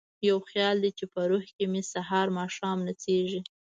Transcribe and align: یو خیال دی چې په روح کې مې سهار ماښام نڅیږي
یو 0.27 0.37
خیال 0.49 0.75
دی 0.83 0.91
چې 0.97 1.05
په 1.13 1.21
روح 1.29 1.45
کې 1.55 1.65
مې 1.71 1.81
سهار 1.93 2.27
ماښام 2.39 2.77
نڅیږي 2.87 3.39